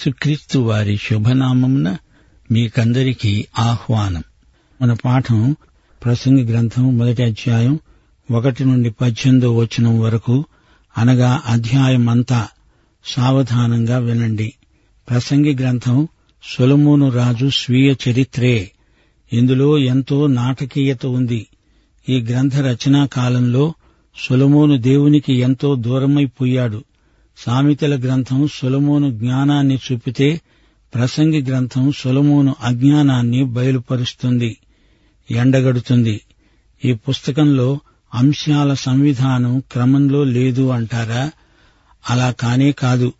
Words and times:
యేసుక్రీస్తు 0.00 0.58
వారి 0.58 0.96
శుభనామమున 0.96 1.96
మీకందరికీ 2.50 3.46
ఆహ్వానం. 3.58 4.22
మన 4.82 4.92
పాఠం 4.92 5.56
ప్రసంగి 6.04 6.44
గ్రంథం 6.44 6.98
మొదటి 6.98 7.22
అధ్యాయం 7.22 7.78
ఒకటి 8.30 8.64
నుండి 8.64 8.90
పద్దెనిమిదో 8.90 9.56
వచనం 9.56 10.00
వరకు 10.00 10.44
అనగా 10.98 11.42
అధ్యాయం 11.46 12.08
అంతా 12.08 12.48
సావధానంగా 13.04 13.98
వినండి. 13.98 14.52
ప్రసంగి 15.10 15.56
గ్రంథం 15.56 16.08
సొలమూను 16.58 17.10
రాజు 17.10 17.48
స్వీయ 17.48 17.94
చరిత్రే. 18.08 18.70
ఇందులో 19.32 19.78
ఎంతో 19.78 20.26
నాటకీయత 20.26 21.06
ఉంది. 21.06 21.46
ఈ 22.08 22.20
గ్రంథ 22.20 22.56
రచనా 22.56 23.06
కాలంలో 23.06 23.74
సొలమోను 24.28 24.78
దేవునికి 24.78 25.32
ఎంతో 25.32 25.74
దూరమైపోయాడు. 25.74 26.84
సామెతల 27.46 28.00
గ్రంథం 28.00 28.48
సొలమోను 28.54 29.10
జ్ఞానాన్ని 29.10 29.78
చూపితే 29.92 30.40
ప్రసంగి 30.94 31.42
గ్రంథం 31.42 31.92
సొలమోను 31.96 32.56
అజ్ఞానాన్ని 32.62 33.44
బయలుపరుస్తుంది 33.44 34.56
ఎండగడుతుంది. 35.30 36.20
ఈ 36.84 36.92
పుస్తకంలో 36.92 37.80
అంశాల 38.14 38.74
సంవిధానం 38.74 39.62
క్రమంలో 39.72 40.24
లేదు 40.24 40.68
అంటారా? 40.68 41.30
అలా 42.10 42.30
కానే 42.30 42.72
కాదు. 42.72 43.12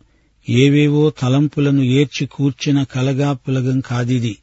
ఏవేవో 0.49 1.11
తలంపులను 1.11 1.83
ఏర్చి 1.83 2.27
కూర్చిన 2.27 2.83
కలగా 2.83 3.33
పులగం 3.33 3.81
కాదిది. 3.81 4.39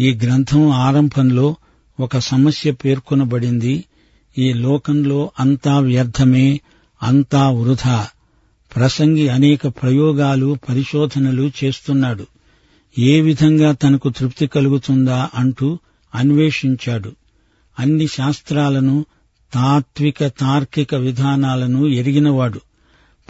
ఈ 0.00 0.14
గ్రంథం 0.14 0.70
ఆరంభంలో 0.70 1.56
ఒక 2.00 2.18
సమస్య 2.18 2.70
పేర్కొనబడింది. 2.70 3.84
ఈ 4.38 4.52
లోకంలో 4.52 5.30
అంతా 5.40 5.78
వ్యర్థమే 5.78 6.60
అంతా 7.02 7.50
వృధా. 7.50 8.08
ప్రసంగి 8.76 9.28
అనేక 9.28 9.66
ప్రయోగాలు 9.66 10.58
పరిశోధనలు 10.68 11.50
చేస్తున్నాడు. 11.64 12.26
ఏ 12.98 13.20
విధంగా 13.20 13.72
తనకు 13.72 14.10
తృప్తి 14.10 14.46
కలుగుతుందా 14.46 15.28
అంటూ 15.34 15.78
అన్వేషించాడు. 16.14 17.12
అన్ని 17.78 18.06
శాస్త్రాలను 18.06 19.04
తాత్విక 19.54 20.26
తార్కిక 20.26 20.94
విధానాలను 20.94 21.86
ఎరిగినవాడు. 21.86 22.60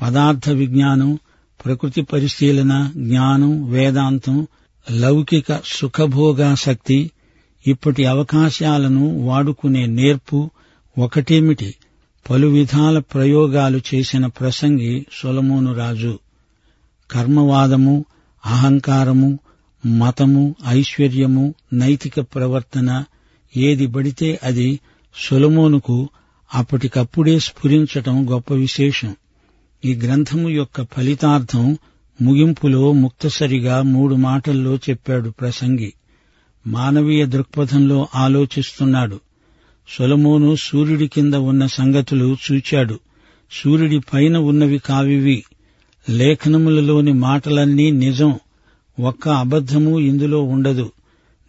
పదార్థ 0.03 0.50
విజ్ఞానం 0.50 1.19
ప్రకృతి 1.64 2.03
పరిశీలన 2.03 2.92
జ్ఞానం 2.97 3.70
వేదాంతం 3.70 4.47
లౌకిక 4.91 5.60
సుఖభోగాసక్తి 5.64 7.10
ఇప్పటి 7.66 8.04
అవకాశాలను 8.04 9.26
వాడుకునే 9.26 9.87
నేర్పు 9.87 10.50
ఒకటేమిటి? 10.98 11.75
పలు 12.31 12.47
విధాల 12.47 12.98
ప్రయోగాలు 12.98 13.81
చేసిన 13.94 14.26
ప్రసంగి 14.26 15.06
సొలమోను 15.12 15.75
రాజు. 15.75 16.19
కర్మవాదము 17.10 18.04
అహంకారము 18.47 19.38
మతము 19.87 20.54
ఐశ్వర్యము 20.69 21.54
నైతిక 21.72 22.20
ప్రవర్తన 22.20 23.04
ఏది 23.56 23.86
పడితే 23.86 24.41
అది 24.42 24.81
సొలమోనుకు 25.16 26.09
అప్పటికప్పుడే 26.54 27.38
స్ఫురించటం 27.38 28.31
గొప్ప 28.31 28.53
విశేషం. 28.53 29.16
ఈ 29.84 29.94
గ్రంథము 29.94 30.48
యొక్క 30.48 30.82
ఫలితార్థం 30.82 31.78
ముగింపులో 32.22 32.92
ముక్తసరిగా 32.92 33.82
మూడు 33.82 34.15
మాటల్లో 34.15 34.76
చెప్పాడు 34.76 35.31
ప్రసంగి. 35.31 35.92
మానవీయ 36.66 37.26
దృక్పథంలో 37.26 38.09
ఆలోచిస్తున్నాడు. 38.15 39.20
సొలమోను 39.88 40.56
సూర్యుడి 40.56 41.08
కింద 41.08 41.34
ఉన్న 41.34 41.66
సంగతులు 41.66 42.36
చూచాడు. 42.52 42.98
సూర్యుడి 43.52 44.00
పైన 44.00 44.36
ఉన్నవి 44.36 44.78
కావివి. 44.78 45.44
లేఖనములలోని 46.10 47.12
మాటలన్నీ 47.12 47.91
నిజం. 47.91 48.38
ఒక్క 49.00 49.28
అబద్ధము 49.28 50.00
ఇందులో 50.00 50.42
ఉండదు. 50.42 50.92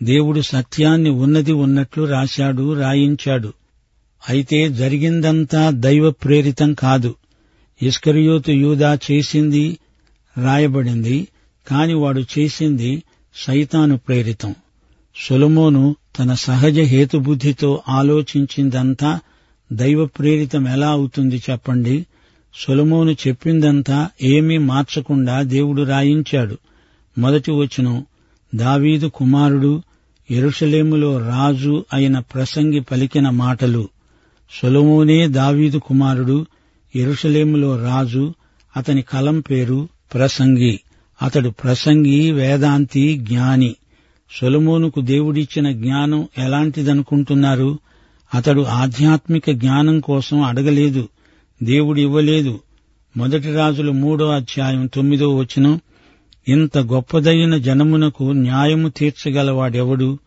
దేవుడు 0.04 0.42
సత్యాన్ని 0.42 1.10
ఉన్నది 1.10 1.52
ఉన్నట్లు 1.52 2.04
రాశాడు 2.04 2.80
రాయించాడు. 2.80 3.54
అయితే 4.30 4.70
జరిగిందంతా 4.70 5.70
దైవ 5.70 6.12
ప్రేరితం 6.12 6.74
కాదు. 6.74 7.16
ఇస్కరియోతు 7.82 8.52
యూదా 8.52 9.00
చేసింది 9.12 9.78
రాయబడింది. 10.44 11.28
కాని 11.68 11.94
వాడు 11.94 12.24
చేసింది 12.40 13.04
సైతాను 13.36 13.98
ప్రేరితం. 13.98 14.56
సొలమోను 15.30 15.96
తన 16.20 16.34
సహజ 16.34 16.80
హేతుబుద్ధితో 16.80 17.82
ఆలోచించిందంతా 17.90 19.20
దైవ 19.72 20.06
ప్రేరితం 20.06 20.68
ఎలా 20.68 20.90
అవుతుంది 20.90 21.44
చెప్పండి? 21.50 22.06
సొలమోను 22.56 23.12
చెప్పిందంతా 23.12 24.10
ఏమీ 24.22 24.58
మార్చకుండా 24.58 25.42
దేవుడు 25.42 25.82
రాయించాడు. 25.82 26.58
మొదటి 27.18 27.52
వచనం 27.52 28.06
దావీదు 28.56 29.08
కుమారుడు 29.08 29.84
ఎరుషలేములో 30.32 31.20
రాజు 31.20 31.86
అయిన 31.94 32.20
ప్రసంగి 32.20 32.80
పలికిన 32.80 33.30
మాటలు. 33.30 33.90
సొలమోనే 34.62 35.28
దావీదు 35.28 35.78
కుమారుడు 35.78 36.46
ఎరుషలేములో 36.96 37.84
రాజు 37.84 38.34
అతని 38.78 39.02
కలం 39.02 39.40
పేరు 39.40 39.90
ప్రసంగి. 40.14 40.80
అతడు 41.22 41.50
ప్రసంగి 41.50 42.32
వేదాంతి 42.32 43.18
జ్ఞాని. 43.18 43.76
సొలమోనుకు 44.32 45.02
దేవుడిచ్చిన 45.02 45.72
జ్ఞానం 45.72 46.28
ఎలాంటిదనుకుంటున్నారు? 46.38 47.80
అతడు 48.34 48.62
ఆధ్యాత్మిక 48.62 49.52
జ్ఞానం 49.52 50.00
కోసం 50.00 50.42
అడగలేదు 50.42 51.08
దేవుడు 51.64 52.00
ఇవ్వలేదు 52.00 52.60
మొదటి 53.18 53.54
రాజులు 53.54 53.92
మూడో 53.92 54.30
అధ్యాయం 54.30 54.86
తొమ్మిదో 54.88 55.36
వచనం 55.36 55.80
ఇంత 56.48 56.78
గొప్పదైన 56.78 57.58
జనమునకు 57.58 58.24
న్యాయము 58.24 58.90
తీర్చగలవాడెవడు? 58.90 60.18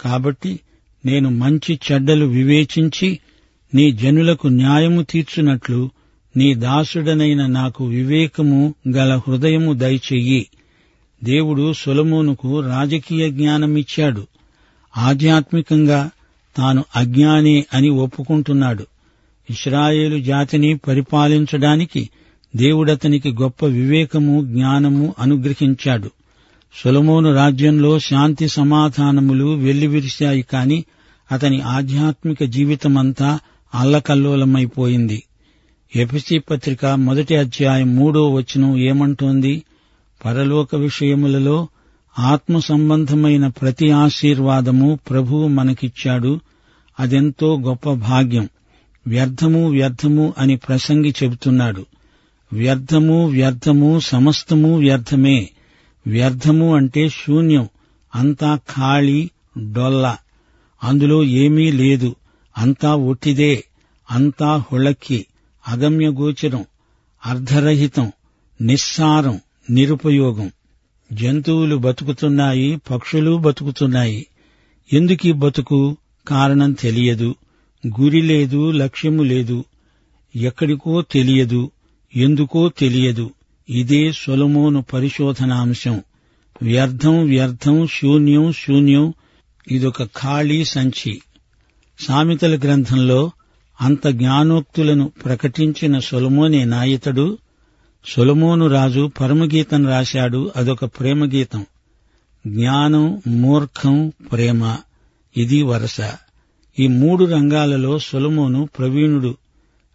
కాబట్టి 0.00 0.60
నేను 1.06 1.30
మంచి 1.30 1.80
చెడ్డలు 1.92 2.24
వివేచించి 2.24 3.18
నీ 3.74 3.92
జనులకు 3.92 4.48
న్యాయము 4.48 5.02
తీర్చునట్లు 5.02 5.90
నీ 6.36 6.54
దాసుడనైన 6.54 7.46
నాకు 7.46 7.84
వివేకము 7.84 8.74
గల 8.88 9.20
హృదయము 9.28 9.72
దయచెయ్యి. 9.72 10.46
దేవుడు 11.24 11.72
సొలమోనుకు 11.72 12.60
రాజకీయ 12.60 13.30
జ్ఞానమిచ్చాడు. 13.30 14.26
ఆధ్యాత్మికంగా 14.96 16.10
తాను 16.56 16.84
అజ్ఞానే 16.96 17.66
అని 17.74 17.88
ఒప్పుకుంటున్నాడు. 17.88 18.86
ఇస్రాయేలు 19.50 20.22
జాతిని 20.22 20.76
పరిపాలించడానికి 20.76 22.10
దేవుడతనికి 22.56 23.32
గొప్ప 23.32 23.66
వివేకము 23.66 24.44
జ్ఞానము 24.44 25.14
అనుగ్రహించాడు. 25.18 26.10
సొలమోను 26.84 27.34
రాజ్యంలో 27.34 27.98
శాంతి 27.98 28.48
సమాధానములు 28.48 29.54
వెల్లివిరిశాయి 29.54 30.42
కాని 30.42 30.84
అతని 31.32 31.60
ఆధ్యాత్మిక 31.60 32.44
జీవితమంతా 32.44 33.38
అల్లకల్లోలమైపోయింది. 33.74 35.22
ఎపిసి 35.96 36.38
పత్రిక 36.38 36.86
మొదటి 36.86 37.36
అధ్యాయం 37.36 37.96
మూడో 37.96 38.32
వచనం 38.32 38.76
ఏమంటోంది? 38.76 39.62
పరలోక 40.26 40.76
విషయములలో 40.76 41.68
ఆత్మ 42.18 42.58
సంబంధమైన 42.58 43.46
ప్రతి 43.46 43.90
ఆశీర్వాదము 43.90 44.98
ప్రభువు 45.10 45.48
మనకిచ్చాడు. 45.48 46.40
అదెంతో 47.00 47.60
గొప్ప 47.60 47.92
భాగ్యం. 47.92 48.48
వ్యర్థము 49.06 49.70
వ్యర్థము 49.70 50.34
అని 50.38 50.56
ప్రసంగి 50.56 51.14
చెబుతున్నాడు. 51.22 51.86
వ్యర్థము 52.52 53.28
వ్యర్థము 53.28 54.00
సమస్తము 54.00 54.78
వ్యర్థమే. 54.78 55.50
వ్యర్థము 56.06 56.76
అంటే 56.76 57.08
శూన్యం 57.08 57.68
అంతా 58.14 58.56
ఖాళీ 58.56 59.30
డొల్ల. 59.72 60.16
అందులో 60.84 61.24
ఏమీ 61.24 61.72
లేదు 61.72 62.16
అంతా 62.58 62.94
ఒట్టిదే 62.94 63.64
అంతా 64.10 64.64
హుళక్కి 64.72 65.26
అగమ్యగోచరం 65.68 66.64
అర్ధరహితం 67.26 68.12
నిస్సారం. 68.60 69.40
నిరుపయోగం. 69.70 70.52
జంతువులు 71.12 71.76
బతుకుతున్నాయి 71.76 72.80
పక్షులు 72.90 73.36
బతుకుతున్నాయి. 73.36 74.26
ఎందుకీ 74.92 75.32
బతుకు? 75.32 75.96
కారణం 76.28 76.72
తెలియదు. 76.72 77.34
గురి 78.00 78.22
లేదు 78.22 78.70
లక్ష్యము 78.70 79.22
లేదు. 79.22 79.64
ఎక్కడికో 80.36 81.02
తెలియదు 81.02 81.70
ఎందుకో 82.16 82.68
తెలియదు. 82.68 83.30
ఇదే 83.70 84.12
సొలమోను 84.12 84.82
పరిశోధనాంశం 84.82 86.02
వ్యర్థం 86.62 87.24
వ్యర్థం 87.24 87.86
శూన్యం 87.86 88.52
శూన్యం 88.52 89.14
ఇదొక 89.70 90.04
ఖాళీ 90.04 90.64
సంచి. 90.64 91.22
సామెతల 92.00 92.58
గ్రంథంలో 92.58 93.30
అంత 93.80 94.08
జ్ఞానోక్తులను 94.08 95.12
ప్రకటించిన 95.24 95.98
సొలమోనే 95.98 96.64
నాయతడు. 96.64 97.38
సొలమోను 98.04 98.66
రాజు 98.66 99.10
పరమగీతం 99.20 99.86
రాశాడు. 99.86 100.52
అదొక 100.56 100.84
ప్రేమగీతం. 100.84 101.66
జ్ఞానం 102.46 103.22
మూర్ఖం 103.26 104.12
ప్రేమ. 104.32 104.76
ఇది 105.36 105.62
వరస. 105.62 105.96
ఈ 106.78 106.86
మూడు 106.86 107.24
రంగాలలో 107.24 107.98
సొలమోను 107.98 108.68
ప్రవీణుడు. 108.78 109.36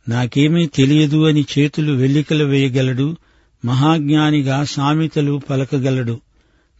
నాకేమీ 0.10 0.66
తెలియదు 0.66 1.28
అని 1.28 1.46
చేతులు 1.60 1.94
వెల్లికలు 1.94 2.46
వేయగలడు. 2.46 3.18
మహాజ్ఞానిగా 3.66 4.64
సామెతలు 4.64 5.42
పలకగలడు. 5.50 6.22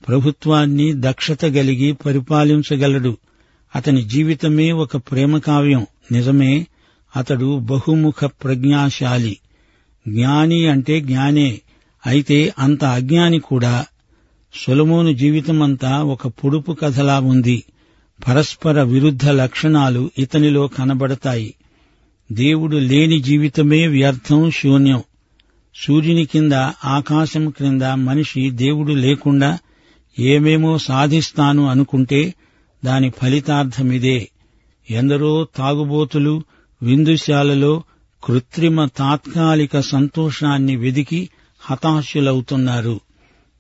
ప్రభుత్వాన్ని 0.08 0.94
దక్షత 0.96 1.46
గలిగి 1.46 1.92
పరిపాలించగలడు. 1.94 3.18
అతని 3.76 4.04
జీవితమే 4.04 4.72
ఒక 4.72 4.98
ప్రేమ 4.98 5.38
కావ్యం 5.38 5.88
నిజమే 6.12 6.68
అతడు 7.16 7.60
బహుముఖ 7.60 8.26
ప్రజ్ఞాశాలి. 8.26 9.38
జ్ఞాని 10.08 10.68
అంటే 10.68 11.02
జ్ఞానే. 11.02 11.62
అయితే 12.06 12.54
అంత 12.60 12.84
అజ్ఞాని 12.84 13.40
కూడా 13.40 13.86
సొలమోను 14.66 15.14
జీవితమంతా 15.14 16.04
ఒక 16.04 16.28
పొడుపు 16.28 16.72
కథలా 16.72 17.20
ఉంది. 17.20 17.64
పరస్పర 18.28 18.84
విరుద్ధ 18.84 19.30
లక్షణాలు 19.30 20.12
ఇతనిలో 20.18 20.68
కనబడతాయి. 20.68 21.54
దేవుడు 22.32 22.78
లేని 22.78 23.22
జీవితమే 23.22 23.88
వ్యర్థం 23.88 24.52
శూన్యం. 24.52 25.04
సూర్యుని 25.76 26.26
కింద 26.26 26.54
ఆకాశం 26.86 27.50
క్రింద 27.50 27.82
మనిషి 27.82 28.52
దేవుడు 28.52 28.94
లేకుండా 28.94 29.60
ఏమేమో 30.20 30.78
సాధిస్తాను 30.78 31.66
అనుకుంటే 31.66 32.34
దాని 32.86 33.10
ఫలితార్థమిదే. 33.10 34.30
ఎందరో 34.90 35.48
తాగుబోతులు 35.56 36.44
విందుశాలలో 36.82 37.84
కృత్రిమ 38.24 38.86
తాత్కాలిక 38.86 39.80
సంతోషాన్ని 39.80 40.76
వెదికి 40.76 41.30
హతాశులవుతున్నారు. 41.62 43.00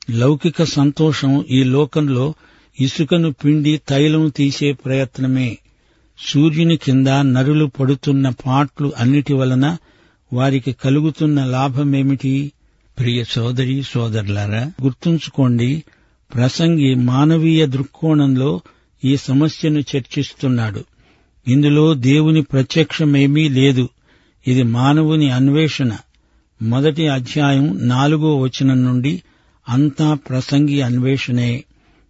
లౌకిక 0.09 0.63
సంతోషం 0.63 1.45
ఈ 1.49 1.63
లోకంలో 1.63 2.33
ఇసుకను 2.79 3.31
పిండి 3.31 3.81
తైలం 3.89 4.29
తీసే 4.29 4.71
ప్రయత్నమే. 4.71 5.57
సూర్యుని 6.19 6.77
కింద 6.77 7.07
నరులు 7.07 7.65
పడుతున్న 7.65 8.29
పాట్లు 8.29 8.93
అన్నిటి 8.97 9.33
వలన 9.33 9.77
వారికి 10.33 10.71
కలుగుతున్న 10.71 11.45
లాభమేమిటి? 11.45 12.51
ప్రియ 12.99 13.23
సోదరి 13.23 13.83
సోదరులారా 13.83 14.71
గుర్తుంచుకోండి 14.83 15.83
ప్రసంగి 16.33 16.95
మానవీయ 16.95 17.65
దృక్కోణంలో 17.65 18.61
ఈ 19.05 19.17
సమస్యను 19.17 19.79
చర్చిస్తున్నాడు. 19.79 20.83
ఇందులో 21.47 21.93
దేవుని 21.93 22.41
ప్రత్యక్షమేమీ 22.41 23.49
లేదు. 23.49 23.89
ఇది 24.47 24.63
మానవుని 24.63 25.31
అన్వేషణ. 25.31 25.97
మొదటి 26.61 27.07
అధ్యాయం 27.07 27.87
నాలుగో 27.87 28.37
వచనం 28.37 28.83
నుండి 28.83 29.21
అంతా 29.69 30.13
ప్రసంగి 30.13 30.81
అన్వేషణే. 30.81 31.63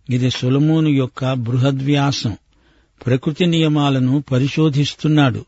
ఇది 0.10 0.30
సులమోను 0.30 0.90
యొక్క 0.90 1.34
బృహద్వ్యాసం. 1.34 2.38
ప్రకృతి 3.06 3.46
నియమాలను 3.46 4.24
పరిశోధిస్తున్నాడు. 4.32 5.46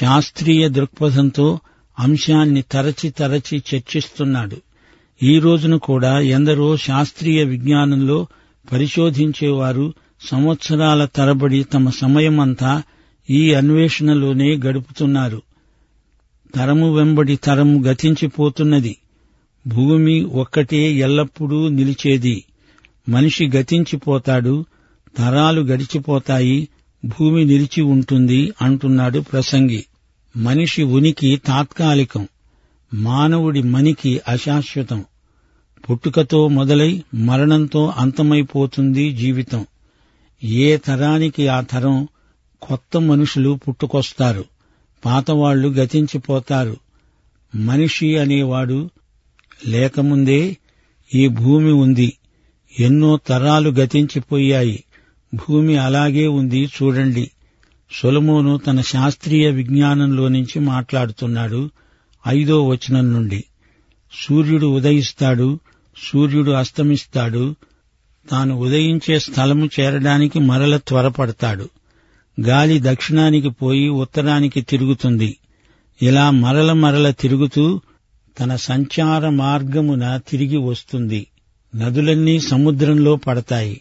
శాస్త్రీయ 0.00 0.68
దృక్పథంతో 0.68 1.60
అంశాన్ని 1.98 2.62
తరచి 2.62 3.10
తరచి 3.10 3.62
చర్చిస్తున్నాడు. 3.74 4.56
ఈ 5.22 5.38
రోజున 5.38 5.76
కూడా 5.76 6.20
ఎందరో 6.20 6.76
శాస్త్రీయ 6.76 7.44
విజ్ఞానంలో 7.44 8.26
పరిశోధించేవారు 8.72 9.94
సంవత్సరాల 10.30 11.04
తరబడి 11.04 11.64
తమ 11.64 11.90
సమయమంతా 11.90 12.82
ఈ 13.30 13.54
అన్వేషణలోనే 13.54 14.56
గడుపుతున్నారు. 14.56 15.42
తరము 16.54 16.96
వెంబడి 16.96 17.36
తరము 17.36 17.82
గతించిపోతున్నది. 17.82 18.96
భూమి 19.66 20.24
ఒక్కటే 20.24 20.92
ఎల్లప్పుడూ 20.92 21.68
నిలిచేది. 21.68 22.44
మనిషి 23.08 23.48
గతించిపోతాడు 23.48 24.64
తరాలు 25.18 25.60
గడిచిపోతాయి 25.60 26.68
భూమి 27.04 27.44
నిలిచి 27.44 27.82
ఉంటుంది 27.82 28.52
అంటున్నాడు 28.62 29.18
ప్రసంగి. 29.18 29.84
మనిషి 30.36 30.82
ఉనికి 30.82 31.36
తాత్కాలికం 31.36 32.28
మానవుడి 32.94 33.62
మనికి 33.62 34.20
అశాశ్వతం. 34.28 35.04
పుట్టుకతో 35.90 36.48
మొదలై 36.48 37.02
మరణంతో 37.14 37.92
అంతమైపోతుంది 37.96 39.12
జీవితం. 39.12 39.66
ఏ 40.44 40.76
తరానికి 40.76 41.48
ఆ 41.48 41.60
తరం 41.60 42.08
కొత్త 42.62 42.96
మనుషులు 42.96 43.58
పుట్టుకొస్తారు? 43.68 44.44
పాతవాళ్ళు 45.04 45.68
గతించిపోతారు. 45.68 46.76
మనిషి 47.54 48.18
అనేవాడు 48.18 48.90
లేకముందే 49.66 50.56
ఈ 51.14 51.28
భూమి 51.28 51.72
ఉంది. 51.72 52.12
ఎన్నో 52.80 53.18
తరాలు 53.26 53.70
గతించిపోయాయి. 53.70 54.84
భూమి 55.34 55.76
అలాగే 55.76 56.26
ఉంది 56.26 56.64
చూడండి. 56.64 57.30
సొలమోను 57.92 58.58
తన 58.58 58.80
శాస్త్రీయ 58.80 59.50
విజ్ఞానంలో 59.50 60.28
నుంచి 60.28 60.60
మాట్లాడుతున్నాడు 60.60 61.70
ఐదో 62.28 62.66
వచనం 62.66 63.12
నుండి. 63.12 63.44
సూర్యుడు 64.12 64.66
ఉదయిస్తాడు 64.66 65.58
సూర్యుడు 66.12 66.50
అస్తమిస్తాడు 66.50 67.54
తాను 68.30 68.58
ఉదయించే 68.58 69.18
స్థలము 69.18 69.70
చేరడానికి 69.80 70.38
మరల 70.38 70.76
త్వరపడతాడు. 70.76 71.68
గాలి 72.40 72.80
దక్షిణానికి 72.82 73.50
పోయి 73.50 73.88
ఉత్తరానికి 73.88 74.60
తిరుగుతుంది. 74.60 75.36
ఇలా 76.02 76.30
మరల 76.30 76.72
మరల 76.72 77.10
తిరుగుతూ 77.10 77.80
తన 78.40 78.56
సంచార 78.56 79.28
మార్గమున 79.28 80.16
తిరిగి 80.16 80.56
వస్తుంది. 80.56 81.26
నదులన్నీ 81.74 82.40
సముద్రంలో 82.40 83.16
పడతాయి. 83.16 83.80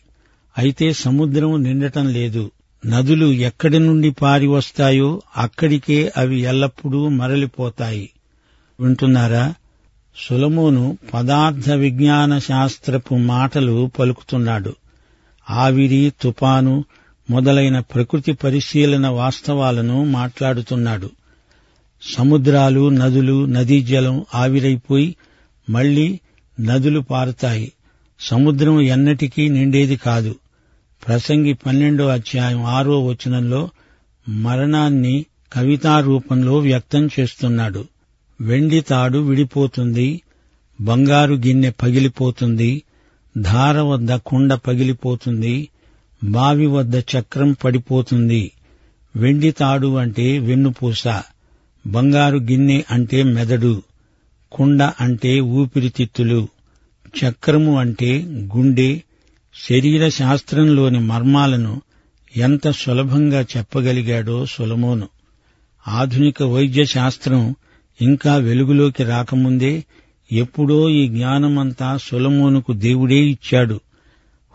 అయితే 0.57 0.93
సముద్రం 0.93 1.63
నిండటం 1.63 2.07
లేదు. 2.13 2.51
నదులు 2.85 3.25
ఎక్కడి 3.25 3.79
నుండి 3.79 4.11
పారి 4.11 4.47
వస్తాయో 4.47 5.21
అక్కడికే 5.37 6.11
అవి 6.17 6.39
ఎల్లప్పుడూ 6.41 7.09
మరలిపోతాయి. 7.09 8.09
వింటున్నారా? 8.79 9.53
సులమోను 10.27 10.97
పదార్థ 11.13 11.69
విజ్ఞాన 11.69 12.39
శాస్త్రపు 12.39 13.15
మాటలు 13.15 13.91
పలుకుతున్నాడు. 13.99 14.75
ఆవిరి 15.49 16.13
తుపాను 16.21 16.85
మొదలైన 17.29 17.79
ప్రకృతి 17.79 18.33
పరిశీలన 18.33 19.07
వాస్తవాలను 19.07 20.03
మాట్లాడుతున్నాడు. 20.03 21.09
సముద్రాలు 22.01 22.89
నదులు 22.89 23.45
నదీ 23.45 23.81
జలం 23.81 24.25
ఆవిరైపోయి 24.35 25.15
మళ్ళీ 25.69 26.19
నదులు 26.59 26.99
పారుతాయి. 26.99 27.71
సముద్రం 28.19 28.81
ఎన్నటికీ 28.81 29.49
నిండేది 29.49 29.95
కాదు. 29.95 30.35
ప్రసంగి 31.07 31.53
పన్నెండో 31.53 32.07
అధ్యాయం 32.07 32.63
ఆరో 32.63 33.05
వచనంలో 33.05 33.69
మరణాన్ని 34.29 35.25
కవితా 35.53 35.99
రూపంలో 35.99 36.57
వ్యక్తం 36.57 37.09
చేస్తున్నాడు. 37.19 37.85
వెండి 38.41 38.81
తాడు 38.81 39.17
విడిపోతుంది 39.17 40.21
బంగారు 40.81 41.33
గిన్నె 41.33 41.69
పగిలిపోతుంది 41.69 42.83
ధార 43.37 43.79
వద్ద 43.79 44.15
కుండ 44.15 44.53
పగిలిపోతుంది 44.53 45.69
బావి 46.23 46.67
వద్ద 46.67 46.95
చక్రం 46.95 47.55
పడిపోతుంది. 47.63 48.51
వెండి 49.15 49.51
తాడు 49.51 49.95
అంటే 49.95 50.39
వెన్నుపూస 50.39 51.03
బంగారు 51.87 52.37
గిన్నె 52.37 52.83
అంటే 52.91 53.23
మెదడు 53.23 53.81
కుండ 54.51 54.83
అంటే 54.83 55.39
ఊపిరితిత్తులు 55.39 56.47
చక్రము 57.19 57.79
అంటే 57.79 58.21
గుండె 58.55 59.01
శరీర 59.69 60.09
శాస్త్రంలోని 60.09 60.99
మర్మాలను 60.99 61.81
ఎంత 62.37 62.71
సులభంగా 62.71 63.41
చెప్పగలిగాడో 63.41 64.45
సులమోను. 64.45 65.07
ఆధునిక 65.87 66.43
వైద్య 66.43 66.85
శాస్త్రం 66.85 67.55
ఇంకా 68.01 68.35
వెలుగులోకి 68.35 69.03
రాకముందే 69.03 69.83
ఎప్పుడో 70.31 70.89
ఈ 70.89 71.07
జ్ఞానమంతా 71.07 71.97
సులమోనుకు 71.97 72.73
దేవుడే 72.73 73.15
ఇచ్చాడు. 73.15 73.79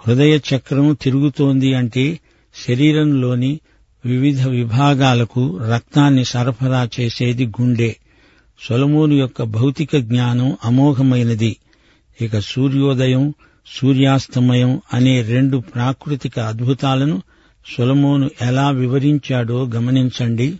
హృదయ 0.06 0.36
చక్రం 0.36 0.96
తిరుగుతోంది 1.02 1.74
అంటే 1.74 2.18
శరీరంలోని 2.68 3.60
వివిధ 4.04 4.46
విభాగాలకు 4.46 5.56
రక్తాన్ని 5.56 6.24
సరఫరా 6.24 6.88
చేసేది 7.00 7.46
గుండె. 7.46 7.96
సొలమోను 8.68 9.14
యొక్క 9.14 9.42
భౌతిక 9.42 9.96
జ్ఞానం 9.96 10.56
అమోఘమైనది. 10.64 11.56
ఇక 12.20 12.38
సూర్యోదయం 12.38 13.34
సూర్యాస్తమయం 13.66 14.80
అనే 14.94 15.22
రెండు 15.22 15.56
ప్రాకృతిక 15.56 16.38
అద్భుతాలను 16.38 17.22
సొలమోను 17.76 18.30
ఎలా 18.40 18.70
వివరించాడో 18.70 19.66
గమనించండి. 19.66 20.54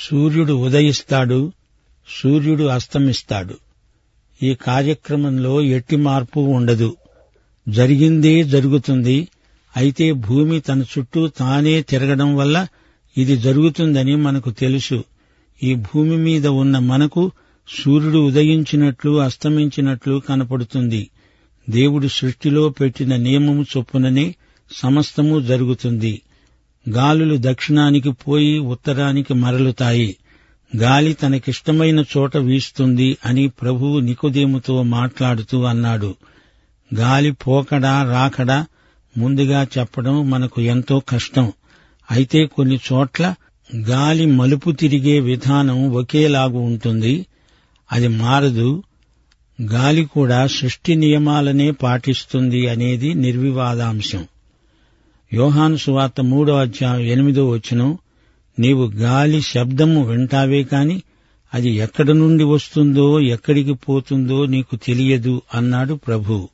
సూర్యుడు 0.00 0.52
ఉదయిస్తాడు 0.52 1.52
సూర్యుడు 2.22 2.64
అస్తమిస్తాడు. 2.64 3.54
ఈ 4.42 4.54
కార్యక్రమంలో 4.54 5.60
ఎట్టి 5.60 5.96
మార్పు 5.96 6.40
ఉండదు. 6.40 6.96
జరిగిందే 7.68 8.44
జరుగుతుంది. 8.44 9.28
అయితే 9.76 10.12
భూమి 10.12 10.60
తన 10.60 10.82
చుట్టూ 10.82 11.28
తానే 11.28 11.82
తిరగడం 11.82 12.36
వల్ల 12.36 12.66
ఇది 13.18 13.36
జరుగుతుందని 13.36 14.16
మనకు 14.16 14.50
తెలుసు. 14.50 15.04
ఈ 15.62 15.74
భూమి 15.74 16.16
మీద 16.16 16.46
ఉన్న 16.46 16.78
మనకు 16.78 17.30
సూర్యుడు 17.68 18.18
ఉదయించినట్లు 18.18 19.20
అస్తమించినట్లు 19.20 20.22
కనపడుతుంది. 20.28 21.10
దేవుడు 21.70 22.08
సృష్టిలో 22.08 22.68
పెట్టిన 22.68 23.16
నియమము 23.16 23.66
చొప్పుననే 23.76 24.34
సమస్తము 24.70 25.40
జరుగుతుంది. 25.40 26.22
గాలులు 26.90 27.36
దక్షిణానికి 27.40 28.12
పోయి 28.12 28.58
ఉత్తరానికి 28.58 29.34
మరలుతాయి. 29.34 30.16
గాలి 30.76 31.12
తనకిష్టమైన 31.12 32.04
చోట 32.16 32.36
వీస్తుంది 32.36 33.16
అని 33.26 33.48
ప్రభువు 33.48 34.00
నికోదేముతో 34.00 34.82
మాట్లాడుతూ 34.82 35.62
అన్నాడు. 35.62 36.14
గాలి 36.94 37.32
పోకడా 37.32 38.02
రాకడా 38.12 38.66
ముందుగా 39.18 39.66
చెప్పడం 39.78 40.30
మనకు 40.30 40.60
ఎంతో 40.60 41.02
కష్టం. 41.08 41.52
అయితే 42.10 42.46
కొన్ని 42.46 42.80
చోట్ల 42.92 43.34
గాలి 43.76 44.26
మలుపు 44.26 44.70
తిరిగే 44.70 45.20
విధానం 45.20 45.92
ఒకేలాగు 45.92 46.58
ఉంటుంది. 46.58 47.26
అది 47.92 48.08
మారదు. 48.08 48.82
గాలి 49.62 50.04
కూడా 50.04 50.46
సృష్టి 50.46 50.94
నియమాలనే 50.94 51.70
పాటిస్తుంది 51.70 52.68
అనేది 52.68 53.14
నిర్వివాదాంశం. 53.14 54.26
యోహాను 55.32 55.76
సువార్త 55.76 56.20
మూడో 56.20 56.56
అధ్యాయం 56.56 57.04
ఎనిమిదో 57.04 57.48
వచనం 57.48 57.98
నీవు 58.58 58.86
గాలి 58.86 59.42
శబ్దము 59.42 60.06
వింటావే 60.06 60.64
కాని 60.64 61.02
అది 61.54 61.70
ఎక్కడి 61.70 62.14
నుండి 62.14 62.44
వస్తుందో 62.44 63.20
ఎక్కడికి 63.20 63.74
పోతుందో 63.74 64.46
నీకు 64.46 64.76
తెలియదు 64.76 65.42
అన్నాడు 65.54 65.94
ప్రభు. 65.94 66.48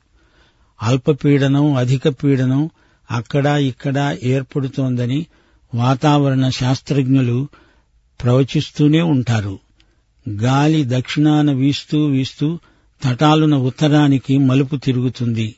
అల్పపీడనం 0.81 1.73
అధిక 1.73 2.07
పీడనం 2.07 2.69
అక్కడ 3.11 3.45
ఇక్కడ 3.45 4.17
ఏర్పడుతోందని 4.23 5.25
వాతావరణ 5.75 6.49
శాస్త్రజ్ఞులు 6.49 7.47
ప్రవచిస్తూనే 8.23 9.01
ఉంటారు. 9.01 9.59
గాలి 10.29 10.83
దక్షిణాన 10.87 11.51
వీస్తూ 11.51 12.05
వీస్తూ 12.05 12.59
తటాలున 13.03 13.55
ఉత్తరానికి 13.55 14.37
మలుపు 14.37 14.75
తిరుగుతుంది. 14.75 15.55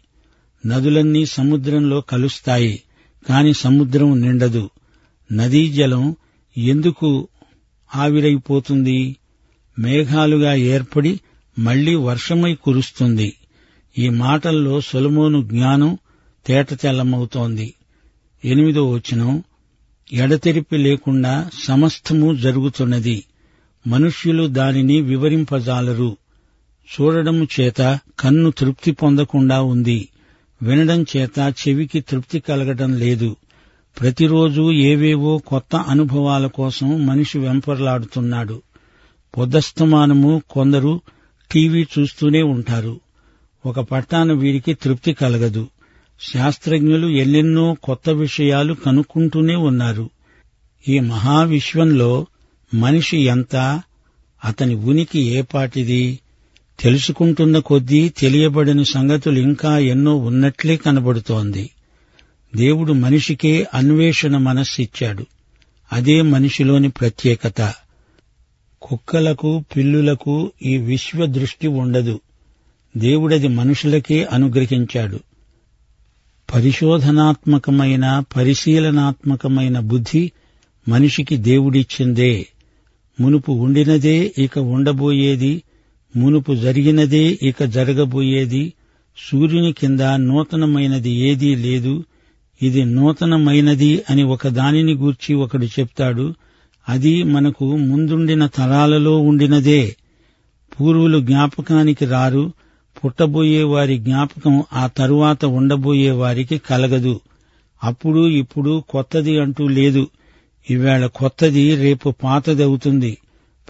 నదులన్నీ 0.65 1.25
సముద్రంలో 1.25 2.01
కలుస్తాయి 2.01 2.83
కాని 3.29 3.53
సముద్రం 3.53 4.21
నిండదు. 4.21 4.69
నదీ 5.31 5.69
జలం 5.69 6.15
ఎందుకు 6.57 7.27
ఆవిరైపోతుంది? 7.95 9.15
మేఘాలుగా 9.79 10.53
ఏర్పడి 10.53 11.19
మళ్ళీ 11.59 11.95
వర్షమై 11.95 12.55
కురుస్తుంది. 12.55 13.33
ఈ 13.97 14.09
మాటల్లో 14.09 14.81
సొలమోను 14.81 15.41
జ్ఞానం 15.41 15.97
తేటతెల్లమవుతోంది 16.47 17.73
ఎనిమిదో 18.45 18.91
వచనం 18.91 19.43
ఎడతెరిపి 20.13 20.77
లేకుండా 20.77 21.49
సమస్తము 21.63 22.35
జరుగుతున్నది. 22.35 23.23
మనుష్యులు 23.87 24.47
దానిని 24.47 25.01
వివరింపజాలరు. 25.01 26.17
చూడడము 26.93 27.47
చేత 27.59 27.99
కన్ను 28.19 28.51
తృప్తి 28.51 28.91
పొందకుండా 28.91 29.61
ఉంది. 29.61 30.09
వినడం 30.61 31.05
చేత 31.17 31.53
చెవికి 31.67 32.01
తృప్తి 32.01 32.39
కలగడం 32.39 32.93
లేదు. 32.97 33.35
ప్రతిరోజు 33.99 34.71
ఏవేవో 34.71 35.37
కొత్త 35.37 35.75
అనుభవాల 35.75 36.47
కోసం 36.47 37.05
మనిషి 37.05 37.39
వెంపర్లాడుతున్నాడు. 37.39 38.61
పొద్దస్తమానము 39.37 40.41
కొందరు 40.49 41.01
టీవీ 41.51 41.85
చూస్తూనే 41.99 42.41
ఉంటారు. 42.41 42.99
ఒక 43.65 43.79
పట్టాను 43.79 44.35
వీరికి 44.35 44.73
తృప్తి 44.73 45.13
కలగదు. 45.13 45.67
శాస్త్రజ్ఞులు 46.33 47.07
ఎన్నెన్నో 47.07 47.77
కొత్త 47.83 48.09
విషయాలు 48.09 48.73
కనుక్కుంటూనే 48.73 49.55
ఉన్నారు. 49.55 50.09
ఈ 50.87 50.99
మహావిశ్వంలో 50.99 52.25
మనిషి 52.73 53.17
ఎంత 53.17 53.81
అతని 54.45 54.75
ఉనికి 54.75 55.19
ఏపాటిది 55.19 56.19
తెలుసుకుంటున్న 56.79 57.59
కొద్దీ 57.59 58.09
తెలియబడని 58.09 58.85
సంగతులు 58.85 59.39
ఇంకా 59.39 59.77
ఎన్నో 59.77 60.15
ఉన్నట్లే 60.15 60.77
కనబడుతోంది. 60.77 61.69
దేవుడు 62.55 62.93
మనిషికే 62.93 63.67
అన్వేషణ 63.73 64.37
మనస్సిచ్చాడు. 64.37 65.25
అదే 65.93 66.21
మనిషిలోని 66.21 66.89
ప్రత్యేకత. 66.89 67.73
కుక్కలకు 68.81 69.63
పిల్లులకు 69.75 70.51
ఈ 70.65 70.77
విశ్వ 70.77 71.25
దృష్టి 71.25 71.67
ఉండదు. 71.67 72.19
దేవుడది 72.97 73.47
మనుషులకే 73.47 74.23
అనుగ్రహించాడు. 74.23 75.19
పరిశోధనాత్మకమైన 76.53 78.23
పరిశీలనాత్మకమైన 78.35 79.79
బుద్ధి 79.79 80.31
మనిషికి 80.89 81.37
దేవుడిచ్చిందే. 81.37 82.47
మునుపు 83.19 83.51
ఉండినదే 83.51 84.33
ఇక 84.37 84.59
ఉండబోయేది. 84.59 85.63
మునుపు 86.15 86.55
జరిగినదే 86.55 87.37
ఇక 87.41 87.63
జరగబోయేది. 87.63 88.73
సూర్యుని 89.31 89.73
కింద 89.73 89.99
నూతనమైనది 89.99 91.09
ఏదీ 91.09 91.55
లేదు. 91.55 92.03
ఇది 92.61 92.85
నూతనమైనది 92.85 94.03
అని 94.09 94.23
ఒక 94.23 94.47
దానిని 94.47 94.93
గూర్చి 94.93 95.35
ఒకడు 95.35 95.65
చెప్తాడు. 95.65 96.33
అది 96.89 97.23
మనకు 97.23 97.77
ముందుండిన 97.77 98.45
తరాలలో 98.45 99.17
ఉండినదే. 99.17 99.95
పూర్వులు 100.79 101.19
జ్ఞాపకానికి 101.19 102.05
రారు. 102.05 102.53
పుట్టబోయే 102.97 103.63
వారి 103.63 103.97
జ్ఞాపకం 103.97 104.63
ఆ 104.73 104.87
తరువాత 104.87 105.45
ఉండబోయే 105.45 106.11
వారికి 106.11 106.57
కలగదు. 106.57 107.21
అప్పుడు 107.83 108.27
ఇప్పుడు 108.27 108.83
కొత్తది 108.89 109.39
అంటూ 109.39 109.67
లేదు. 109.67 110.07
ఈవేళ 110.71 111.05
కొత్తది 111.05 111.75
రేపు 111.75 112.13
పాతదవుతుంది. 112.23 113.17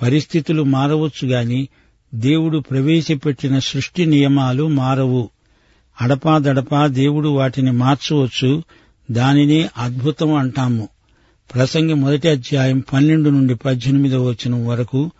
పరిస్థితులు 0.01 0.63
మారవచ్చు 0.63 1.27
గాని 1.27 1.67
దేవుడు 2.15 2.57
ప్రవేశపెట్టిన 2.57 3.59
సృష్టి 3.59 4.05
నియమాలు 4.05 4.67
మారవు. 4.67 5.29
అడపాదడపా 6.01 6.87
దేవుడు 6.87 7.29
వాటిని 7.29 7.71
మార్చవచ్చు. 7.71 8.63
దానినే 9.11 9.69
అద్భుతం 9.77 10.33
అంటాము. 10.33 10.87
ప్రసంగి 11.55 11.93
మొదటి 11.93 12.29
అధ్యాయం 12.29 12.83
పన్నెండు 12.93 13.29
నుండి 13.29 13.55
పద్దెనిమిదవ 13.55 14.29
వచనం 14.29 14.67
వరకు 14.67 15.11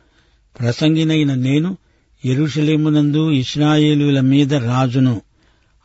ప్రసంగినైన 0.60 1.34
నేను 1.34 1.78
ఎరుషలేమునందు 2.26 3.32
ఇస్రాయేలుల 3.32 4.20
మీద 4.20 4.54
రాజును 4.54 5.22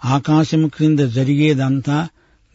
ఆకాశము 0.05 0.69
క్రింద 0.69 0.99
జరిగేదంతా 0.99 2.09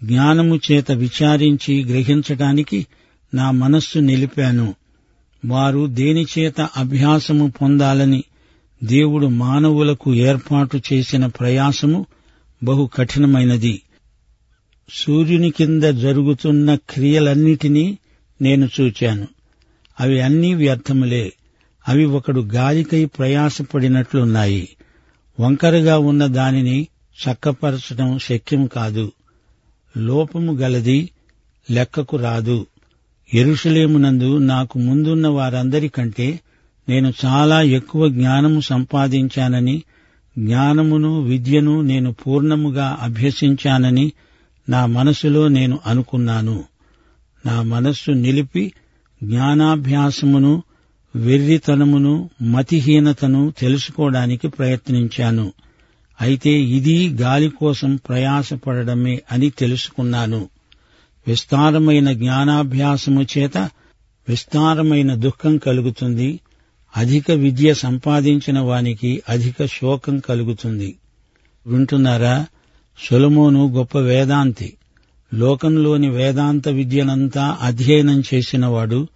జ్ఞానము 0.03 0.59
చేత 0.71 0.91
విచారించి 0.91 1.83
గ్రహించటానికి 1.83 2.87
నా 3.33 3.51
మనస్సు 3.51 3.99
నిలిపాను. 3.99 4.75
వారు 5.45 5.87
దేనిచేత 5.87 6.61
అభ్యాసము 6.61 7.53
పొందాలని 7.61 8.23
దేవుడు 8.83 9.27
మానవులకు 9.27 10.13
ఏర్పాటు 10.13 10.81
చేసిన 10.93 11.25
ప్రయాసము 11.25 12.05
బహు 12.63 12.89
కఠినమైనది. 12.93 13.81
సూర్యుని 14.93 15.49
కింద 15.51 15.83
జరుగుతున్న 15.83 16.75
క్రియలన్నిటినీ 16.75 17.97
నేను 18.41 18.69
చూచాను. 18.81 19.27
అవి 19.99 20.21
అన్నీ 20.21 20.53
వ్యర్థములే. 20.53 21.33
అవి 21.89 22.05
ఒకడు 22.05 22.41
గాలికై 22.41 23.05
ప్రయాసపడినట్లున్నాయి. 23.05 24.69
వంకరగా 25.39 25.97
ఉన్న 25.97 26.25
దానిని 26.25 26.87
చక్కపరచడం 27.13 28.19
శక్యం 28.19 28.65
కాదు. 28.65 29.11
లోపము 29.97 30.53
గలది 30.53 31.09
లెక్కకు 31.71 32.17
రాదు. 32.17 32.67
ఎరుషలేమునందు 33.33 34.37
నాకు 34.37 34.79
ముందున్న 34.79 35.27
వారందరికంటే 35.27 36.39
నేను 36.89 37.13
చాలా 37.25 37.61
ఎక్కువ 37.61 38.09
జ్ఞానము 38.09 38.59
సంపాదించానని 38.61 39.83
జ్ఞానమును 40.37 41.21
విద్యను 41.21 41.81
నేను 41.81 42.13
పూర్ణముగా 42.13 42.97
అభ్యసించానని 43.01 44.11
నా 44.69 44.85
మనసులో 44.85 45.47
నేను 45.47 45.79
అనుకున్నాను. 45.85 46.63
నా 47.45 47.61
మనస్సు 47.61 48.11
నిలిపి 48.11 48.73
జ్ఞానాభ్యాసమును 49.23 50.63
వెర్రితనమును 51.15 52.29
మతిహీనతను 52.41 53.53
తెలుసుకోవడానికి 53.60 54.48
ప్రయత్నించాను. 54.48 55.53
అయితే 56.22 56.50
ఇది 56.50 57.10
గాలి 57.10 57.50
కోసం 57.50 57.96
ప్రయాసపడడమే 57.96 59.22
అని 59.32 59.50
తెలుసుకున్నాను. 59.50 60.50
విస్తారమైన 61.27 62.13
జ్ఞానాభ్యాసము 62.13 63.25
చేత 63.38 63.58
విస్తారమైన 64.29 65.15
దుఃఖం 65.15 65.58
కలుగుతుంది. 65.58 66.39
అధిక 66.98 67.32
విద్య 67.32 67.74
సంపాదించిన 67.74 68.60
వానికి 68.60 69.22
అధిక 69.29 69.65
శోకం 69.65 70.20
కలుగుతుంది. 70.20 70.96
వింటున్నారా? 71.67 72.46
సొలమోను 73.10 73.70
గొప్ప 73.70 73.98
వేదాంతి. 73.98 74.74
లోకంలోని 75.34 76.10
వేదాంత 76.10 76.70
విద్యనంతా 76.70 77.58
అధ్యయనం 77.62 78.24
చేసినవాడు 78.34 79.08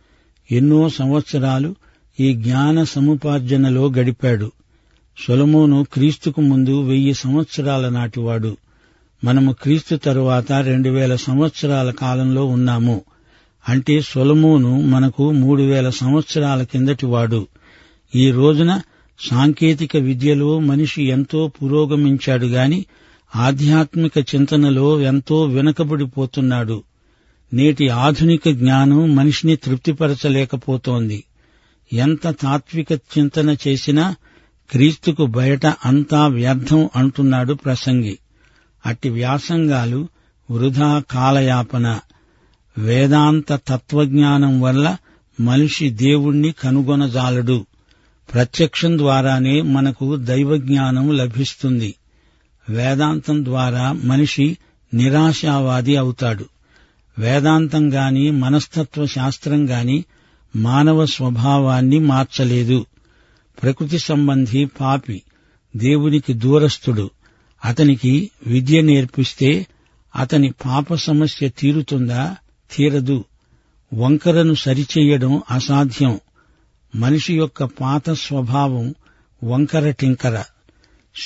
ఎన్నో 0.51 0.89
సంవత్సరాలు 0.89 1.75
ఈ 2.19 2.33
జ్ఞాన 2.33 2.83
సముపార్జనలో 2.83 3.91
గడిపాడు. 3.91 4.51
సొలమోను 5.27 5.85
క్రీస్తుకు 5.93 6.41
ముందు 6.41 6.81
వెయ్యి 6.81 7.13
సంవత్సరాల 7.13 7.89
నాటివాడు. 7.89 8.57
మనము 9.23 9.55
క్రీస్తు 9.61 9.95
తరువాత 9.95 10.51
రెండు 10.51 10.89
వేల 10.89 11.15
సంవత్సరాల 11.15 11.91
కాలంలో 11.91 12.45
ఉన్నాము. 12.45 13.01
అంటే 13.69 14.01
సొలమోను 14.01 14.81
మనకు 14.81 15.31
మూడు 15.31 15.61
వేల 15.61 15.89
సంవత్సరాల 15.89 16.63
కిందటివాడు 16.63 17.47
ఈ 18.15 18.31
రోజున 18.31 18.81
సాంకేతిక 19.31 19.97
విద్యలో 19.97 20.59
మనిషి 20.59 21.03
ఎంతో 21.03 21.51
పురోగమించాడు 21.63 22.45
గాని 22.45 22.85
ఆధ్యాత్మిక 23.35 24.17
చింతనలో 24.17 25.01
ఎంతో 25.01 25.43
వెనుకబడిపోతున్నాడు. 25.43 26.83
నేటి 27.53 27.89
ఆధునిక 27.89 28.49
జ్ఞానం 28.49 29.15
మనిషిని 29.15 29.55
తృప్తిపరచలేకపోతోంది. 29.55 31.23
ఎంత 31.93 32.27
తాత్విక 32.27 32.91
చింతన 32.91 33.55
చేసినా 33.67 34.15
క్రీస్తుకు 34.71 35.25
బయట 35.25 35.65
అంతా 35.65 36.27
వ్యర్థం 36.27 36.89
అంటున్నాడు 36.95 37.53
ప్రసంగి. 37.53 38.19
అట్టి 38.85 39.09
వ్యాసంగాలు 39.09 40.07
వృధా 40.51 41.03
కాలయాపన. 41.11 41.99
వేదాంత 42.77 43.53
తత్వజ్ఞానం 43.53 44.61
వల్ల 44.61 44.97
మనిషి 45.39 45.89
దేవుణ్ణి 45.89 46.51
కనుగొనజాలడు. 46.51 47.65
ప్రత్యక్షం 48.33 48.97
ద్వారానే 48.97 49.61
మనకు 49.61 50.15
దైవజ్ఞానం 50.15 51.11
లభిస్తుంది. 51.11 51.95
వేదాంతం 52.69 53.45
ద్వారా 53.45 53.91
మనిషి 53.91 54.57
నిరాశావాది 54.93 55.95
అవుతాడు. 55.95 56.45
వేదాంతం 57.19 57.93
గాని 57.93 58.31
మనస్తత్వ 58.31 59.05
శాస్త్రం 59.05 59.69
గాని 59.69 60.05
మానవ 60.57 61.05
స్వభావాన్ని 61.05 61.99
మార్చలేదు. 61.99 62.85
ప్రకృతి 63.63 63.99
సంబంధి 63.99 64.65
పాపి 64.65 65.21
దేవునికి 65.75 66.33
దూరస్థుడు. 66.33 67.09
అతనికి 67.65 68.31
విద్య 68.47 68.81
నేర్పిస్తే 68.81 69.67
అతని 70.15 70.51
పాప 70.65 70.95
సమస్య 70.95 71.49
తీరుతుందా? 71.49 72.35
తీరదు. 72.75 73.25
వంకరను 73.93 74.53
సరిచేయడం 74.53 75.41
అసాధ్యం. 75.51 76.19
మనిషి 76.95 77.37
యొక్క 77.37 77.63
పాత 77.63 78.09
స్వభావం 78.09 78.95
వంకర 79.43 79.91
టింకర. 79.91 80.43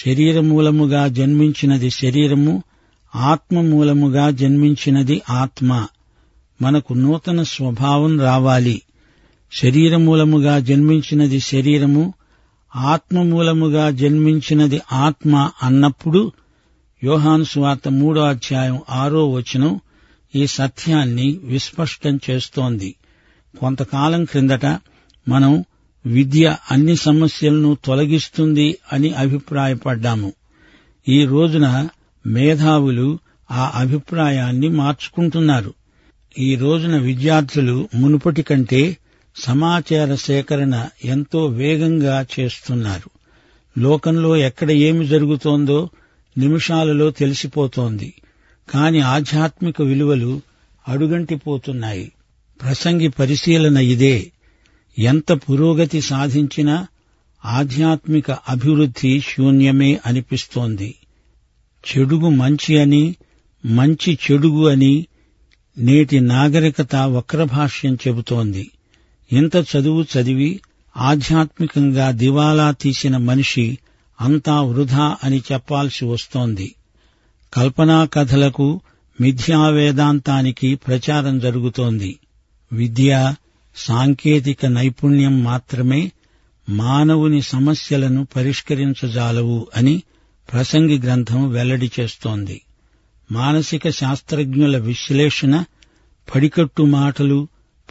శరీరమూలముగా 0.06 1.08
జన్మించినది 1.08 1.90
శరీరము 1.90 2.64
ఆత్మ 3.16 3.62
మూలముగా 3.62 4.30
జన్మించినది 4.30 5.22
ఆత్మ. 5.30 5.88
మనకు 6.62 6.94
నూతన 6.94 7.44
స్వభావం 7.44 8.20
రావాలి. 8.20 8.82
శరీరమూలముగా 9.52 10.60
జన్మించినది 10.60 11.40
శరీరము 11.40 12.14
ఆత్మ 12.76 13.22
మూలముగా 13.22 13.90
జన్మించినది 13.90 14.82
ఆత్మ 14.92 15.52
అన్నప్పుడు 15.64 16.32
యోహాను 17.04 17.44
సువార్త 17.44 17.90
మూడో 17.90 18.22
అధ్యాయం 18.22 18.80
ఆరో 18.90 19.32
వచనం 19.32 19.80
ఈ 20.36 20.48
సత్యాన్ని 20.48 21.40
విస్పష్టం 21.44 22.20
చేస్తోంది. 22.30 22.96
కొంతకాలం 23.60 24.26
క్రిందట 24.26 24.66
మనం 25.28 25.66
విద్య 26.06 26.56
అన్ని 26.72 26.96
సమస్యలను 26.96 27.78
తొలగిస్తుంది 27.86 28.78
అని 28.94 29.14
అభిప్రాయపడ్డాము. 29.14 30.34
ఈ 31.10 31.26
రోజున 31.26 31.88
మేధావులు 32.28 33.20
ఆ 33.52 33.72
అభిప్రాయాన్ని 33.76 34.70
మార్చుకుంటున్నారు. 34.70 35.74
ఈ 36.40 36.56
రోజున 36.56 36.98
విద్యార్థులు 36.98 37.90
మునుపటి 37.96 38.44
కంటే 38.44 38.98
సమాచార 39.36 40.16
సేకరణ 40.16 40.88
ఎంతో 41.06 41.46
వేగంగా 41.46 42.26
చేస్తున్నారు. 42.40 43.10
లోకంలో 43.80 44.36
ఎక్కడ 44.38 44.72
ఏమి 44.72 45.08
జరుగుతోందో 45.08 45.90
నిమిషాలలో 46.38 47.12
తెలిసిపోతోంది. 47.12 48.14
కాని 48.70 49.00
ఆధ్యాత్మిక 49.00 49.82
విలువలు 49.82 50.42
అడుగంటిపోతున్నాయి. 50.88 52.12
ప్రసంగి 52.62 53.08
పరిశీలన 53.08 53.78
ఇదే. 53.78 54.32
ఎంత 55.00 55.32
పురోగతి 55.32 56.02
సాధించినా 56.02 56.88
ఆధ్యాత్మిక 57.46 58.32
అభివృద్ధి 58.32 59.20
శూన్యమే 59.20 60.00
అనిపిస్తోంది. 60.06 60.96
చెడుగు 61.90 62.30
మంచి 62.30 62.78
అని 62.78 63.16
మంచి 63.66 64.20
చెడుగు 64.32 64.68
అని 64.68 65.06
నేటి 65.78 66.20
నాగరికత 66.20 66.96
వక్రభాష్యం 66.96 67.98
చెబుతోంది. 68.08 68.72
ఇంత 69.32 69.56
చదువు 69.56 70.06
చదివి 70.18 70.60
ఆధ్యాత్మికంగా 70.98 72.12
దివాలా 72.12 72.72
తీసిన 72.72 73.18
మనిషి 73.18 73.78
అంతా 74.22 74.62
వృధా 74.62 75.18
అని 75.24 75.42
చెప్పాల్సి 75.52 76.06
వస్తోంది. 76.06 76.76
కల్పనా 77.54 78.06
కథలకు 78.06 78.82
మిథ్యా 79.22 79.68
వేదాంతానికి 79.68 80.76
ప్రచారం 80.76 81.40
జరుగుతోంది. 81.40 82.20
విద్య 82.74 83.36
సాంకేతిక 83.76 84.66
నైపుణ్యం 84.66 85.44
మాత్రమే 85.44 86.12
మానవుని 86.70 87.42
సమస్యలను 87.42 88.28
పరిష్కరించజాలవు 88.36 89.68
అని 89.76 90.04
ప్రసంగి 90.54 91.00
గ్రంథం 91.00 91.50
వెల్లడి 91.50 91.92
చేస్తోంది. 92.00 92.62
మానసిక 93.32 93.90
శాస్త్రజ్ఞుల 93.90 94.78
విశ్లేషణ 94.78 95.64
పడికట్టు 96.36 96.84
మాటలు 96.84 97.48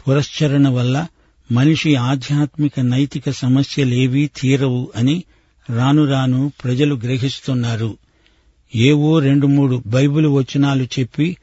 పురశ్చరణ 0.07 0.69
వల్ల 0.69 1.07
మనిషి 1.51 1.95
ఆధ్యాత్మిక 1.95 2.79
నైతిక 2.79 3.29
సమస్యలేవీ 3.29 4.27
తీరవు 4.27 4.91
అని 4.95 5.23
రాను 5.69 6.05
రాను 6.05 6.51
ప్రజలు 6.63 6.95
గ్రహిస్తున్నారు. 6.95 7.97
ఏవో 8.75 9.19
రెండు 9.19 9.47
మూడు 9.47 9.83
బైబిల్ 9.87 10.27
వచనాలు 10.27 10.83
చెప్పి 10.83 11.37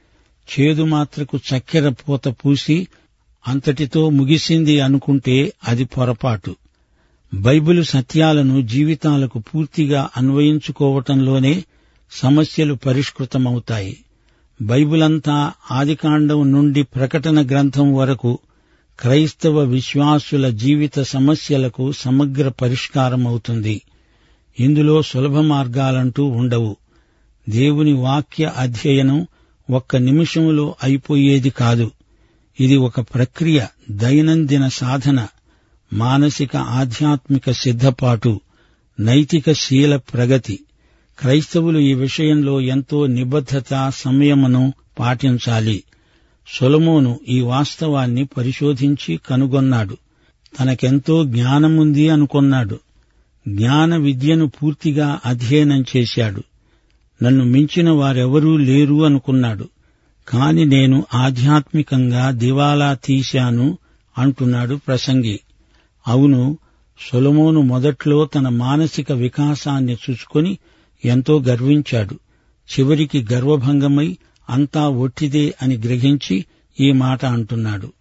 చేదు 0.48 0.82
మాత్రకు 0.84 1.36
చక్కెర 1.36 1.88
పూత 1.88 2.28
పూసి 2.28 2.86
అంతటితో 3.48 4.10
ముగిసింది 4.10 4.80
అనుకుంటే 4.80 5.52
అది 5.68 5.84
పొరపాటు. 5.84 6.56
బైబిలు 7.34 7.82
సత్యాలను 7.82 8.62
జీవితాలకు 8.62 9.38
పూర్తిగా 9.38 10.08
అన్వయించుకోవటంలోనే 10.16 11.64
సమస్యలు 12.12 12.74
పరిష్కృతమవుతాయి. 12.74 13.96
బైబిలంతా 14.62 15.52
ఆదికాండం 15.72 16.52
నుండి 16.52 16.82
ప్రకటన 16.82 17.46
గ్రంథం 17.46 17.94
వరకు 17.94 18.38
క్రైస్తవ 19.00 19.60
విశ్వాసుల 19.60 20.48
జీవిత 20.48 21.00
సమస్యలకు 21.00 21.92
సమగ్ర 21.92 22.48
పరిష్కారమవుతుంది. 22.48 23.82
ఇందులో 24.60 25.02
సులభ 25.02 25.38
మార్గాలంటూ 25.38 26.24
ఉండవు. 26.24 26.76
దేవుని 27.48 27.92
వాక్య 27.92 28.52
అధ్యయనం 28.56 29.26
ఒక్క 29.70 29.96
నిమిషంలో 29.96 30.74
అయిపోయేది 30.82 31.50
కాదు. 31.50 31.90
ఇది 32.60 32.76
ఒక 32.76 33.00
ప్రక్రియ 33.00 33.66
దైనందిన 33.90 34.68
సాధన 34.68 35.26
మానసిక 35.92 36.56
ఆధ్యాత్మిక 36.56 37.50
సిద్ధపాటు 37.50 38.40
నైతిక 39.00 39.52
శీల 39.52 39.96
ప్రగతి. 39.96 40.60
క్రైస్తవులు 41.18 41.78
ఈ 41.78 41.94
విషయంలో 41.94 42.60
ఎంతో 42.60 43.06
నిబద్ధత 43.06 43.92
సంయమనం 43.94 44.72
పాటించాలి. 44.98 45.82
సొలమోను 46.52 47.20
ఈ 47.28 47.40
వాస్తవాన్ని 47.40 48.24
పరిశోధించి 48.24 49.20
కనుగొన్నాడు. 49.26 49.96
తనకెంతో 50.60 51.24
జ్ఞానముంది 51.24 52.08
అనుకొన్నాడు. 52.08 52.78
జ్ఞాన 53.48 53.96
విద్యను 53.96 54.46
పూర్తిగా 54.46 55.20
అధ్యయనం 55.26 55.84
చేశాడు. 55.96 56.42
నన్ను 57.22 57.44
మించిన 57.44 57.90
వారెవరూ 57.90 58.56
లేరు 58.56 59.04
అనుకున్నాడు. 59.04 59.68
కాని 60.28 60.64
నేను 60.64 61.06
ఆధ్యాత్మికంగా 61.14 62.30
దివాలా 62.30 62.94
తీశాను 62.94 63.78
అంటున్నాడు 64.18 64.74
ప్రసంగి. 64.74 65.40
అవును 66.08 66.58
సొలమోను 67.12 67.60
మొదట్లో 67.60 68.24
తన 68.24 68.48
మానసిక 68.48 69.12
వికాసాన్ని 69.12 69.96
చూసుకొని 70.10 70.58
ఎంతో 71.04 71.40
గర్వించాడు. 71.40 72.14
చివరికి 72.78 73.26
గర్వభంగమై 73.32 74.16
అంతా 74.48 74.88
ఒట్టిదే 74.88 75.54
అని 75.62 75.76
గ్రహించి 75.76 76.44
ఈ 76.80 76.92
మాట 76.92 77.24
అంటున్నాడు. 77.24 77.92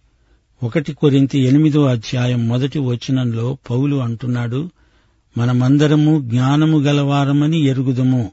ఒకటి 0.62 0.92
కొరింతి 0.92 1.38
ఎనిమిదో 1.38 1.84
అధ్యాయం 1.84 2.48
మొదటి 2.48 2.78
వచనంలో 2.78 3.58
పౌలు 3.70 3.96
అంటున్నాడు 3.96 4.70
మనమందరము 5.38 6.20
జ్ఞానము 6.20 6.78
గలవారమని 6.78 7.58
ఎరుగుదము. 7.60 8.32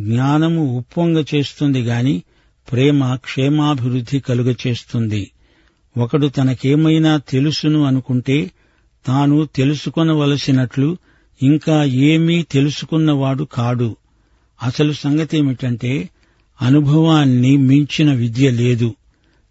జ్ఞానము 0.00 0.78
ఉప్పొంగ 0.78 1.24
చేస్తుంది 1.34 1.82
గాని 1.82 2.22
ప్రేమ 2.72 3.14
క్షేమాభివృద్ధి 3.14 4.20
కలుగచేస్తుంది 4.20 5.30
ఒకడు 5.98 6.26
తనకేమైనా 6.26 7.16
తెలుసును 7.16 7.84
అనుకుంటే 7.84 8.50
తాను 9.06 9.48
తెలుసుకొనవలసినట్లు 9.54 10.96
ఇంకా 11.42 11.84
ఏమీ 11.84 12.42
తెలుసుకున్నవాడు 12.42 13.44
కాడు. 13.44 13.96
అసలు 14.62 14.92
సంగతేమిటంటే 14.92 16.08
అనుభవాన్ని 16.62 17.56
మించిన 17.56 18.12
విద్య 18.12 18.50
లేదు. 18.50 18.94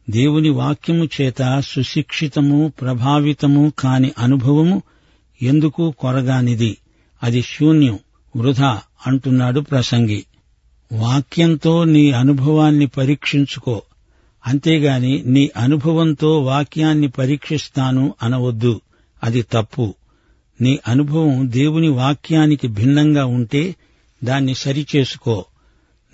దేవుని 0.10 0.50
వాక్యము 0.50 1.10
చేత 1.22 1.60
సుశిక్షితము 1.60 2.74
ప్రభావితము 2.82 3.74
కాని 3.80 4.12
అనుభవము 4.17 4.82
ఎందుకు 5.41 5.93
కొరగానిది? 6.00 6.78
అది 7.24 7.41
శూన్యం 7.41 8.00
వృధా 8.38 8.82
అంటున్నాడు 9.08 9.60
ప్రసంగి. 9.60 10.26
వాక్యంతో 10.93 11.84
నీ 11.84 12.12
అనుభవాన్ని 12.12 12.88
పరీక్షించుకో. 12.88 13.82
అంతేగాని 14.48 15.24
నీ 15.26 15.52
అనుభవంతో 15.58 16.41
వాక్యాన్ని 16.41 17.08
పరీక్షిస్తాను 17.08 18.13
అనవద్దు. 18.24 18.82
అది 19.24 19.41
తప్పు. 19.41 19.93
నీ 20.62 20.80
అనుభవం 20.88 21.52
దేవుని 21.52 21.89
వాక్యానికి 21.89 22.67
భిన్నంగా 22.67 23.26
ఉంటే 23.26 23.76
దాన్ని 24.24 24.54
సరిచేసుకో. 24.54 25.46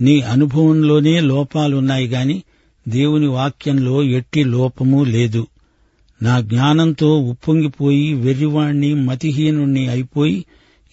నీ 0.02 0.22
అనుభవంలోనే 0.22 1.20
లోపాలున్నాయి 1.20 2.08
గాని 2.08 2.44
దేవుని 2.88 3.28
వాక్యంలో 3.28 4.04
ఎట్టి 4.04 4.44
లోపమూ 4.44 5.04
లేదు. 5.04 5.48
నా 6.22 6.42
జ్ఞానంతో 6.42 7.20
ఉప్పొంగిపోయి 7.20 8.14
వెర్రివాణ్ణి 8.14 8.94
మతిహీనుణ్ణి 8.94 9.88
అయిపోయి 9.88 10.46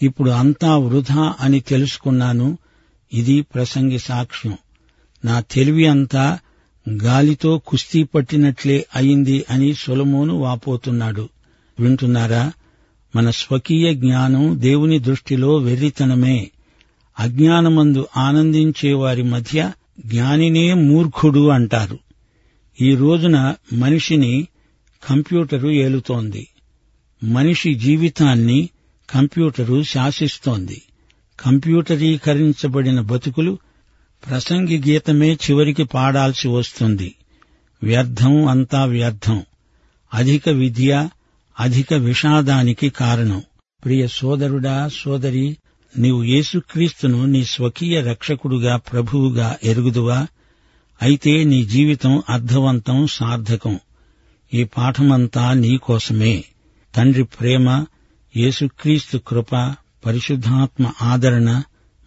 ఇప్పుడు 0.02 0.30
అంతా 0.30 0.76
వృధా 0.76 1.34
అని 1.40 1.60
తెలుసుకున్నాను. 1.60 2.58
ఇది 3.12 3.42
ప్రసంగి 3.42 3.98
సాక్ష్యం. 3.98 4.58
నా 5.24 5.40
తెలివి 5.40 5.86
అంతా 5.86 6.38
గాలితో 6.90 7.58
కుస్తీ 7.66 8.02
పట్టినట్లే 8.02 8.86
అయింది 8.96 9.44
అని 9.50 9.74
సొలమోను 9.74 10.34
వాపోతున్నాడు. 10.34 11.28
వింటున్నారా? 11.80 12.52
మన 13.16 13.30
స్వకీయ 13.30 13.94
జ్ఞానం 13.94 14.56
దేవుని 14.60 14.98
దృష్టిలో 14.98 15.56
వెర్రితనమే. 15.56 16.50
అజ్ఞానమందు 17.20 18.06
ఆనందించే 18.16 18.92
వారి 18.92 19.22
మధ్య 19.22 19.72
జ్ఞానినే 20.06 20.74
మూర్ఖుడు 20.74 21.48
అంటారు. 21.48 21.98
ఈ 22.80 22.94
రోజున 22.94 23.54
మనిషిని 23.72 24.48
కంప్యూటరు 25.08 25.68
ఏలుతోంది. 25.68 26.48
మనిషి 27.24 27.74
జీవితాన్ని 27.74 28.68
కంప్యూటరు 29.10 29.82
శాసిస్తోంది. 29.82 30.82
కంప్యూటరీకరించబడిన 31.40 33.00
బతుకులు 33.00 33.58
ప్రసంగి 34.30 34.78
గీతమే 34.78 35.34
చివరికి 35.34 35.84
పాడాల్సి 35.84 36.48
వస్తుంది. 36.48 37.14
వ్యర్థం 37.82 38.46
అంతా 38.46 38.84
వ్యర్థం. 38.84 39.42
అధిక 40.14 40.48
విద్య 40.48 41.08
అధిక 41.60 41.94
విషాదానికి 41.94 42.88
కారణం. 42.88 43.42
ప్రియ 43.84 44.06
సోదరుడా 44.08 44.88
సోదరి 44.88 45.56
నీవు 45.98 46.22
యేసుక్రీస్తును 46.22 47.26
నీ 47.26 47.44
స్వకీయ 47.44 48.00
రక్షకుడుగా 48.00 48.76
ప్రభువుగా 48.76 49.56
ఎరుగుదువా? 49.64 50.26
అయితే 51.02 51.44
నీ 51.44 51.64
జీవితం 51.64 52.22
అర్థవంతం 52.28 53.06
సార్థకం. 53.06 53.80
ఈ 54.54 54.64
పాఠమంతా 54.64 55.52
నీకోసమే 55.52 56.44
తండ్రి 56.96 57.24
ప్రేమ 57.24 57.84
యేసుక్రీస్తు 58.36 59.18
కృప 59.18 59.74
పరిశుద్ధాత్మ 60.06 60.92
ఆదరణ 61.02 61.62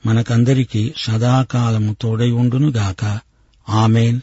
మనకందరికీ 0.06 0.94
సదాకాలము 0.98 1.96
తోడై 2.02 2.32
ఉండునుగాక. 2.32 3.20
ఆమెన్. 3.70 4.22